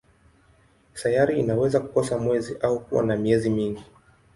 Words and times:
Sayari 0.93 1.39
inaweza 1.39 1.79
kukosa 1.79 2.17
mwezi 2.17 2.57
au 2.61 2.79
kuwa 2.79 3.03
na 3.03 3.15
miezi 3.17 3.49
mingi. 3.49 3.83